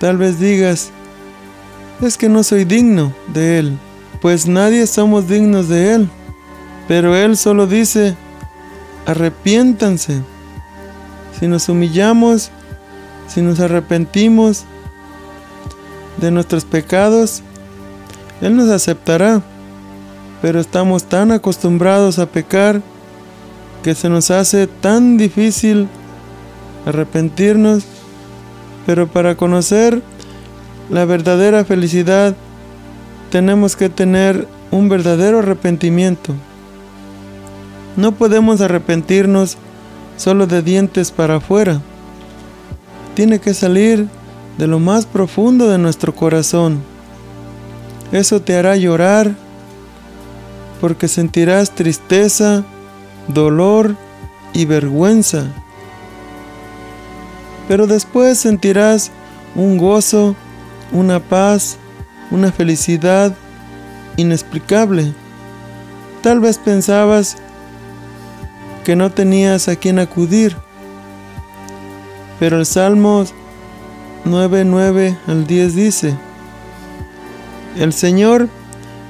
Tal 0.00 0.16
vez 0.16 0.38
digas, 0.38 0.90
es 2.00 2.16
que 2.16 2.28
no 2.28 2.42
soy 2.42 2.64
digno 2.64 3.12
de 3.26 3.58
Él, 3.58 3.78
pues 4.20 4.46
nadie 4.46 4.86
somos 4.86 5.28
dignos 5.28 5.68
de 5.68 5.94
Él, 5.94 6.10
pero 6.86 7.16
Él 7.16 7.36
solo 7.36 7.66
dice, 7.66 8.16
arrepiéntanse. 9.08 10.22
Si 11.40 11.48
nos 11.48 11.68
humillamos, 11.68 12.50
si 13.26 13.42
nos 13.42 13.58
arrepentimos, 13.58 14.64
de 16.20 16.30
nuestros 16.30 16.64
pecados, 16.64 17.42
Él 18.40 18.56
nos 18.56 18.68
aceptará. 18.68 19.42
Pero 20.42 20.60
estamos 20.60 21.04
tan 21.04 21.32
acostumbrados 21.32 22.18
a 22.18 22.26
pecar 22.26 22.82
que 23.82 23.94
se 23.94 24.08
nos 24.08 24.30
hace 24.30 24.66
tan 24.66 25.16
difícil 25.16 25.88
arrepentirnos. 26.86 27.84
Pero 28.86 29.08
para 29.08 29.36
conocer 29.36 30.02
la 30.90 31.04
verdadera 31.04 31.64
felicidad 31.64 32.36
tenemos 33.30 33.74
que 33.74 33.88
tener 33.88 34.46
un 34.70 34.88
verdadero 34.88 35.40
arrepentimiento. 35.40 36.34
No 37.98 38.12
podemos 38.12 38.60
arrepentirnos 38.60 39.56
solo 40.16 40.46
de 40.46 40.62
dientes 40.62 41.10
para 41.10 41.38
afuera. 41.38 41.80
Tiene 43.14 43.40
que 43.40 43.54
salir 43.54 44.06
de 44.56 44.68
lo 44.68 44.78
más 44.78 45.04
profundo 45.04 45.68
de 45.68 45.78
nuestro 45.78 46.14
corazón. 46.14 46.80
Eso 48.12 48.40
te 48.40 48.56
hará 48.56 48.76
llorar 48.76 49.34
porque 50.80 51.08
sentirás 51.08 51.74
tristeza, 51.74 52.62
dolor 53.26 53.96
y 54.52 54.64
vergüenza. 54.64 55.46
Pero 57.66 57.88
después 57.88 58.38
sentirás 58.38 59.10
un 59.56 59.76
gozo, 59.76 60.36
una 60.92 61.18
paz, 61.18 61.78
una 62.30 62.52
felicidad 62.52 63.34
inexplicable. 64.16 65.12
Tal 66.22 66.38
vez 66.38 66.58
pensabas 66.58 67.38
que 68.88 68.96
no 68.96 69.12
tenías 69.12 69.68
a 69.68 69.76
quien 69.76 69.98
acudir, 69.98 70.56
pero 72.40 72.58
el 72.58 72.64
Salmo 72.64 73.26
9, 74.24 75.18
al 75.26 75.46
10 75.46 75.74
dice, 75.74 76.16
El 77.76 77.92
Señor 77.92 78.48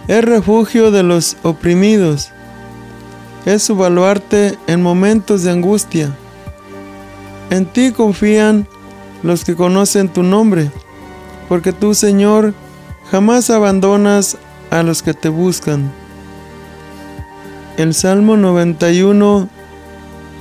es 0.09 0.25
refugio 0.25 0.91
de 0.91 1.05
los 1.05 1.37
oprimidos, 1.45 2.33
es 3.47 3.63
su 3.63 3.77
baluarte 3.77 4.59
en 4.67 4.83
momentos 4.83 5.45
de 5.45 5.53
angustia. 5.53 6.13
En 7.51 7.65
ti 7.65 7.93
confían 7.93 8.67
los 9.23 9.45
que 9.45 9.55
conocen 9.55 10.09
tu 10.09 10.25
nombre, 10.25 10.73
porque 11.49 11.73
tú, 11.73 11.95
Señor, 11.95 12.53
jamás 13.13 13.49
abandonas 13.49 14.39
a 14.73 14.83
los 14.83 15.05
que 15.05 15.15
te 15.15 15.29
buscan. 15.29 15.93
El 17.77 17.95
Salmo 17.95 18.37
91, 18.37 19.51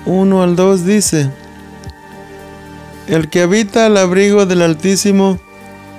1 0.07 0.41
al 0.41 0.55
2 0.55 0.85
dice, 0.85 1.29
el 3.07 3.27
que 3.29 3.41
habita 3.41 3.85
al 3.85 3.97
abrigo 3.97 4.45
del 4.45 4.61
Altísimo 4.61 5.37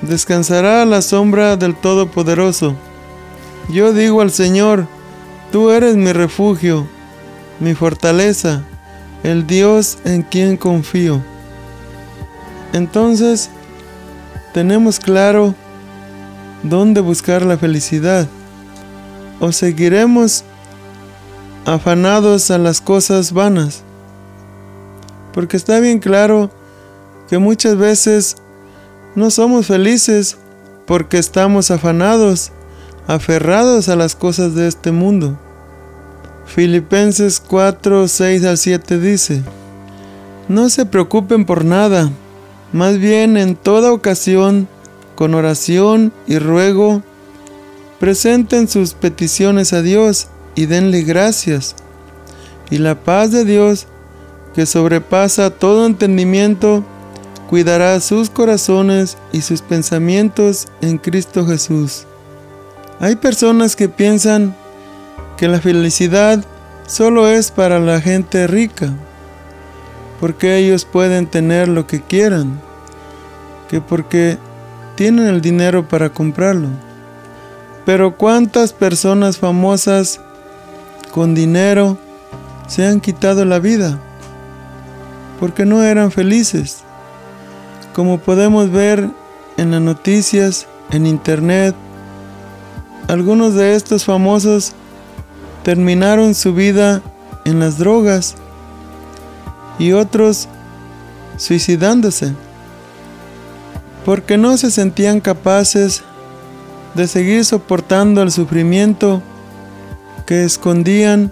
descansará 0.01 0.81
a 0.81 0.87
la 0.87 1.03
sombra 1.03 1.59
del 1.59 1.77
Todopoderoso. 1.77 2.75
Yo 3.69 3.93
digo 3.93 4.23
al 4.23 4.31
Señor, 4.31 4.87
tú 5.53 5.71
eres 5.71 5.97
mi 5.97 6.13
refugio, 6.13 6.87
mi 7.61 7.75
fortaleza, 7.75 8.65
el 9.23 9.47
Dios 9.47 9.99
en 10.07 10.23
quien 10.23 10.57
confío. 10.57 11.23
Entonces, 12.73 13.51
tenemos 14.55 15.01
claro 15.01 15.55
dónde 16.63 17.03
buscar 17.03 17.43
la 17.43 17.59
felicidad. 17.59 18.27
O 19.39 19.53
seguiremos 19.53 20.45
afanados 21.67 22.51
a 22.51 22.57
las 22.57 22.81
cosas 22.81 23.33
vanas. 23.33 23.85
Porque 25.33 25.57
está 25.57 25.81
bien 25.81 25.99
claro 25.99 26.51
que 27.29 27.39
muchas 27.39 27.77
veces 27.77 28.37
no 29.15 29.31
somos 29.31 29.67
felices 29.67 30.39
porque 30.87 31.19
estamos 31.19 31.71
afanados, 31.71 32.51
aferrados 33.07 33.89
a 33.89 33.97
las 33.97 34.17
cosas 34.17 34.55
de 34.55 34.69
este 34.69 34.93
mundo. 34.93 35.39
Filipenses 36.47 37.43
4, 37.47 38.09
6 38.09 38.45
al 38.45 38.57
7 38.57 38.99
dice, 38.99 39.43
No 40.49 40.71
se 40.71 40.87
preocupen 40.87 41.45
por 41.45 41.65
nada, 41.65 42.11
más 42.73 42.99
bien 42.99 43.37
en 43.37 43.55
toda 43.55 43.93
ocasión, 43.93 44.67
con 45.15 45.35
oración 45.35 46.13
y 46.27 46.39
ruego, 46.39 47.03
presenten 48.01 48.69
sus 48.69 48.95
peticiones 48.95 49.73
a 49.73 49.83
Dios 49.83 50.29
y 50.55 50.67
denle 50.67 51.03
gracias. 51.03 51.75
Y 52.71 52.79
la 52.79 53.03
paz 53.03 53.31
de 53.31 53.45
Dios, 53.45 53.87
que 54.59 54.67
sobrepasa 54.67 55.51
todo 55.51 55.87
entendimiento, 55.87 56.83
cuidará 57.49 58.01
sus 58.01 58.29
corazones 58.29 59.17
y 59.31 59.43
sus 59.43 59.63
pensamientos 59.63 60.67
en 60.81 60.99
Cristo 60.99 61.47
Jesús. 61.47 62.09
Hay 62.99 63.15
personas 63.15 63.77
que 63.77 63.89
piensan 63.89 64.57
que 65.37 65.47
la 65.47 65.61
felicidad 65.61 66.45
solo 66.89 67.29
es 67.29 67.53
para 67.53 67.79
la 67.79 68.01
gente 68.01 68.49
rica, 68.49 68.93
porque 70.19 70.57
ellos 70.57 70.85
pueden 70.85 71.29
tener 71.29 71.69
lo 71.69 71.87
que 71.87 72.03
quieran, 72.03 72.61
que 73.69 73.81
porque 73.81 74.39
tienen 74.97 75.29
el 75.29 75.41
dinero 75.41 75.87
para 75.87 76.11
comprarlo. 76.11 76.67
Pero 77.87 78.17
cuántas 78.17 78.73
personas 78.73 79.39
famosas 79.39 80.21
con 81.13 81.37
dinero 81.37 81.97
se 82.67 82.85
han 82.85 83.01
quitado 83.01 83.45
la 83.45 83.61
vida 83.61 84.01
porque 85.39 85.65
no 85.65 85.83
eran 85.83 86.11
felices. 86.11 86.79
Como 87.95 88.19
podemos 88.19 88.71
ver 88.71 89.09
en 89.57 89.71
las 89.71 89.81
noticias, 89.81 90.67
en 90.91 91.07
internet, 91.07 91.75
algunos 93.09 93.55
de 93.55 93.75
estos 93.75 94.05
famosos 94.05 94.73
terminaron 95.63 96.35
su 96.35 96.55
vida 96.55 97.03
en 97.45 97.59
las 97.61 97.79
drogas 97.79 98.37
y 99.79 99.93
otros 99.93 100.49
suicidándose 101.37 102.35
porque 104.09 104.39
no 104.39 104.57
se 104.57 104.71
sentían 104.71 105.21
capaces 105.21 106.03
de 106.95 107.07
seguir 107.07 107.45
soportando 107.45 108.23
el 108.23 108.33
sufrimiento 108.33 109.23
que 110.25 110.45
escondían 110.45 111.31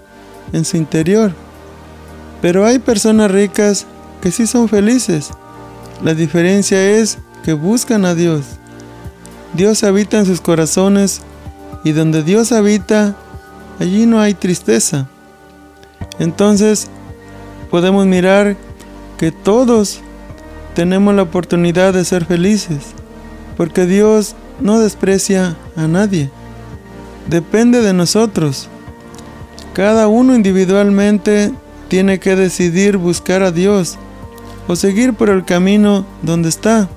en 0.53 0.63
su 0.63 0.77
interior. 0.77 1.31
Pero 2.39 2.67
hay 2.67 2.77
personas 2.77 3.31
ricas 3.31 3.87
que 4.27 4.31
sí 4.33 4.45
son 4.45 4.67
felices. 4.67 5.29
La 6.03 6.13
diferencia 6.13 6.97
es 6.97 7.17
que 7.45 7.53
buscan 7.53 8.03
a 8.03 8.13
Dios. 8.13 8.43
Dios 9.53 9.85
habita 9.85 10.17
en 10.17 10.25
sus 10.25 10.41
corazones 10.41 11.21
y 11.85 11.93
donde 11.93 12.23
Dios 12.23 12.51
habita, 12.51 13.15
allí 13.79 14.05
no 14.05 14.19
hay 14.19 14.33
tristeza. 14.33 15.07
Entonces 16.19 16.89
podemos 17.71 18.05
mirar 18.05 18.57
que 19.17 19.31
todos 19.31 20.01
tenemos 20.75 21.15
la 21.15 21.21
oportunidad 21.21 21.93
de 21.93 22.03
ser 22.03 22.25
felices, 22.25 22.79
porque 23.55 23.85
Dios 23.85 24.35
no 24.59 24.77
desprecia 24.77 25.55
a 25.77 25.87
nadie. 25.87 26.29
Depende 27.29 27.81
de 27.81 27.93
nosotros. 27.93 28.67
Cada 29.71 30.09
uno 30.09 30.35
individualmente 30.35 31.53
tiene 31.87 32.19
que 32.19 32.35
decidir 32.35 32.97
buscar 32.97 33.41
a 33.41 33.51
Dios 33.51 33.97
o 34.67 34.75
seguir 34.75 35.13
por 35.13 35.29
el 35.29 35.45
camino 35.45 36.05
donde 36.21 36.49
está, 36.49 36.89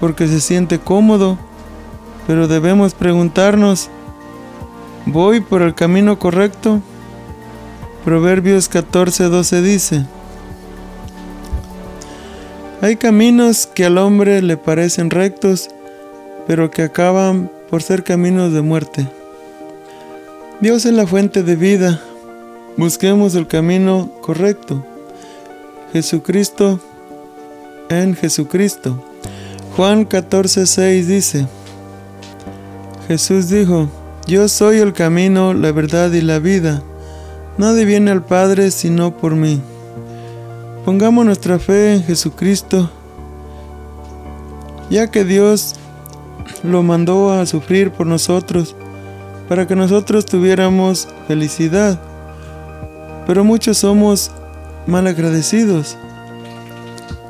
porque 0.00 0.26
se 0.26 0.40
siente 0.40 0.78
cómodo, 0.78 1.38
pero 2.26 2.48
debemos 2.48 2.94
preguntarnos, 2.94 3.88
¿voy 5.06 5.40
por 5.40 5.62
el 5.62 5.74
camino 5.74 6.18
correcto? 6.18 6.80
Proverbios 8.04 8.70
14:12 8.70 9.62
dice, 9.62 10.06
hay 12.80 12.96
caminos 12.96 13.66
que 13.66 13.84
al 13.84 13.98
hombre 13.98 14.40
le 14.40 14.56
parecen 14.56 15.10
rectos, 15.10 15.68
pero 16.46 16.70
que 16.70 16.82
acaban 16.82 17.50
por 17.68 17.82
ser 17.82 18.04
caminos 18.04 18.52
de 18.52 18.62
muerte. 18.62 19.08
Dios 20.60 20.86
es 20.86 20.92
la 20.92 21.06
fuente 21.06 21.42
de 21.42 21.56
vida. 21.56 22.00
Busquemos 22.76 23.34
el 23.34 23.48
camino 23.48 24.10
correcto. 24.22 24.84
Jesucristo 25.92 26.78
en 27.88 28.14
Jesucristo. 28.14 29.02
Juan 29.76 30.08
14:6 30.08 31.04
dice, 31.06 31.46
Jesús 33.06 33.48
dijo, 33.48 33.88
Yo 34.26 34.48
soy 34.48 34.78
el 34.78 34.92
camino, 34.92 35.54
la 35.54 35.72
verdad 35.72 36.12
y 36.12 36.20
la 36.20 36.38
vida. 36.38 36.82
Nadie 37.56 37.84
viene 37.84 38.10
al 38.10 38.22
Padre 38.22 38.70
sino 38.70 39.16
por 39.16 39.34
mí. 39.34 39.60
Pongamos 40.84 41.24
nuestra 41.24 41.58
fe 41.58 41.94
en 41.94 42.02
Jesucristo, 42.02 42.90
ya 44.90 45.10
que 45.10 45.24
Dios 45.24 45.74
lo 46.62 46.82
mandó 46.82 47.32
a 47.32 47.46
sufrir 47.46 47.90
por 47.90 48.06
nosotros 48.06 48.74
para 49.48 49.66
que 49.66 49.74
nosotros 49.74 50.26
tuviéramos 50.26 51.08
felicidad. 51.26 51.98
Pero 53.26 53.44
muchos 53.44 53.78
somos 53.78 54.30
mal 54.88 55.06
agradecidos. 55.06 55.96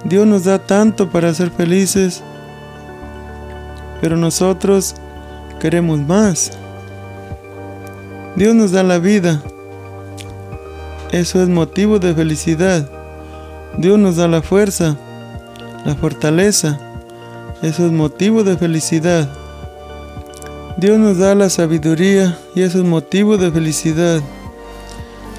Dios 0.05 0.27
nos 0.27 0.45
da 0.45 0.59
tanto 0.61 1.11
para 1.11 1.35
ser 1.35 1.51
felices, 1.51 2.23
pero 4.01 4.17
nosotros 4.17 4.95
queremos 5.61 5.99
más. 5.99 6.53
Dios 8.37 8.55
nos 8.55 8.71
da 8.71 8.85
la 8.85 8.99
vida. 8.99 9.43
Eso 11.11 11.43
es 11.43 11.49
motivo 11.49 11.99
de 11.99 12.15
felicidad. 12.15 12.89
Dios 13.77 13.99
nos 13.99 14.17
da 14.17 14.29
la 14.29 14.41
fuerza, 14.41 14.97
la 15.85 15.97
fortaleza. 15.97 16.79
Eso 17.61 17.87
es 17.87 17.93
motivo 17.93 18.45
de 18.45 18.57
felicidad. 18.57 19.29
Dios 20.77 20.97
nos 20.97 21.19
da 21.19 21.35
la 21.35 21.51
sabiduría 21.51 22.39
y 22.55 22.63
eso 22.63 22.79
es 22.79 22.85
motivo 22.85 23.37
de 23.37 23.51
felicidad. 23.51 24.21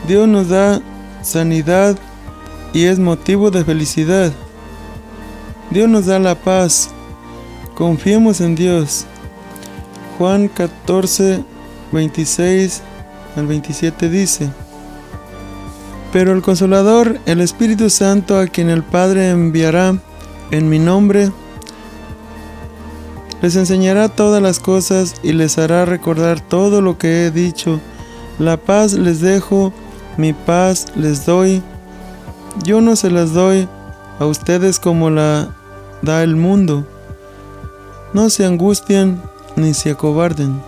Dios 0.05 0.27
nos 0.27 0.49
da 0.49 0.82
sanidad 1.21 1.95
y 2.73 2.86
es 2.86 2.99
motivo 2.99 3.51
de 3.51 3.63
felicidad. 3.63 4.32
Dios 5.71 5.89
nos 5.89 6.05
da 6.05 6.19
la 6.19 6.36
paz. 6.36 6.89
Confiemos 7.75 8.41
en 8.41 8.55
Dios. 8.55 9.05
Juan 10.17 10.47
14, 10.47 11.43
26 11.91 12.82
al 13.36 13.47
27 13.47 14.10
dice, 14.10 14.49
Pero 16.12 16.34
el 16.34 16.41
consolador, 16.41 17.19
el 17.25 17.41
Espíritu 17.41 17.89
Santo, 17.89 18.38
a 18.38 18.47
quien 18.47 18.69
el 18.69 18.84
Padre 18.84 19.29
enviará 19.29 19.97
en 20.51 20.69
mi 20.69 20.79
nombre, 20.79 21.32
les 23.41 23.55
enseñará 23.55 24.10
todas 24.10 24.41
las 24.41 24.60
cosas 24.60 25.15
y 25.23 25.32
les 25.32 25.58
hará 25.58 25.86
recordar 25.86 26.41
todo 26.41 26.82
lo 26.82 26.97
que 26.97 27.25
he 27.25 27.32
dicho. 27.32 27.79
La 28.38 28.58
paz 28.58 28.93
les 28.93 29.21
dejo, 29.21 29.71
mi 30.17 30.34
paz 30.34 30.88
les 30.95 31.25
doy. 31.25 31.62
Yo 32.64 32.82
no 32.82 32.96
se 32.96 33.10
las 33.10 33.34
doy 33.34 33.68
a 34.20 34.26
ustedes 34.26 34.80
como 34.80 35.10
la 35.10 35.50
da 36.02 36.24
el 36.24 36.36
mundo. 36.36 36.86
No 38.14 38.30
se 38.30 38.46
angustien 38.46 39.22
ni 39.56 39.74
se 39.74 39.92
acobarden. 39.92 40.62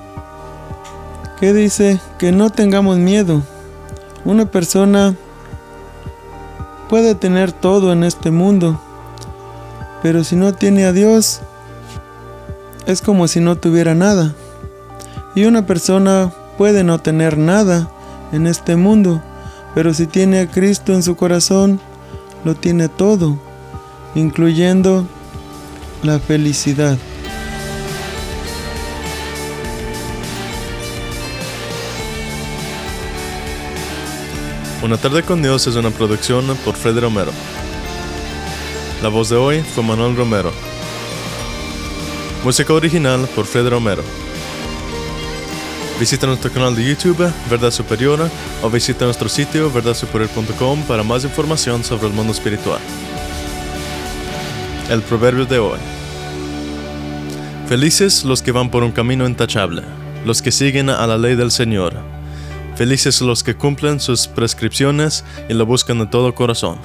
¿Qué 1.39 1.53
dice? 1.53 1.99
Que 2.19 2.31
no 2.31 2.49
tengamos 2.49 2.97
miedo. 2.97 3.41
Una 4.25 4.45
persona 4.45 5.15
puede 6.87 7.15
tener 7.15 7.51
todo 7.51 7.93
en 7.93 8.03
este 8.03 8.31
mundo, 8.31 8.79
pero 10.03 10.23
si 10.23 10.35
no 10.35 10.53
tiene 10.53 10.85
a 10.85 10.91
Dios, 10.91 11.41
es 12.85 13.01
como 13.01 13.27
si 13.27 13.39
no 13.39 13.55
tuviera 13.55 13.95
nada. 13.95 14.35
Y 15.33 15.45
una 15.45 15.65
persona 15.65 16.31
puede 16.57 16.83
no 16.83 16.99
tener 16.99 17.37
nada 17.37 17.89
en 18.31 18.45
este 18.45 18.75
mundo, 18.75 19.21
pero 19.73 19.93
si 19.93 20.07
tiene 20.07 20.41
a 20.41 20.47
Cristo 20.47 20.93
en 20.93 21.03
su 21.03 21.15
corazón, 21.15 21.79
lo 22.43 22.55
tiene 22.55 22.89
todo, 22.89 23.37
incluyendo 24.15 25.05
la 26.03 26.19
felicidad. 26.19 26.97
Una 34.83 34.97
tarde 34.97 35.21
con 35.21 35.43
Dios 35.43 35.67
es 35.67 35.75
una 35.75 35.91
producción 35.91 36.57
por 36.65 36.75
Fred 36.75 36.99
Romero. 36.99 37.31
La 39.03 39.09
voz 39.09 39.29
de 39.29 39.35
hoy 39.35 39.61
fue 39.61 39.83
Manuel 39.83 40.15
Romero. 40.15 40.51
Música 42.43 42.73
original 42.73 43.29
por 43.35 43.45
Fred 43.45 43.69
Romero. 43.69 44.01
Visita 46.01 46.25
nuestro 46.25 46.51
canal 46.51 46.75
de 46.75 46.83
YouTube, 46.83 47.31
Verdad 47.47 47.69
Superior, 47.69 48.27
o 48.63 48.69
visita 48.71 49.05
nuestro 49.05 49.29
sitio 49.29 49.71
verdadsuperior.com 49.71 50.81
para 50.87 51.03
más 51.03 51.23
información 51.25 51.83
sobre 51.83 52.07
el 52.07 52.13
mundo 52.13 52.33
espiritual. 52.33 52.79
El 54.89 55.03
proverbio 55.03 55.45
de 55.45 55.59
hoy. 55.59 55.77
Felices 57.67 58.23
los 58.23 58.41
que 58.41 58.51
van 58.51 58.71
por 58.71 58.81
un 58.81 58.91
camino 58.91 59.27
intachable, 59.27 59.83
los 60.25 60.41
que 60.41 60.51
siguen 60.51 60.89
a 60.89 61.05
la 61.05 61.19
ley 61.19 61.35
del 61.35 61.51
Señor. 61.51 61.93
Felices 62.75 63.21
los 63.21 63.43
que 63.43 63.53
cumplen 63.53 63.99
sus 63.99 64.25
prescripciones 64.25 65.23
y 65.49 65.53
lo 65.53 65.67
buscan 65.67 65.99
de 65.99 66.07
todo 66.07 66.33
corazón. 66.33 66.79